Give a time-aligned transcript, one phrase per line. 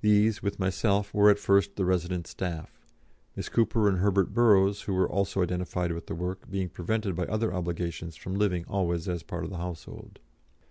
[0.00, 2.80] These, with myself, were at first the resident staff,
[3.36, 7.24] Miss Cooper and Herbert Burrows, who were also identified with the work, being prevented by
[7.26, 10.18] other obligations from living always as part of the household.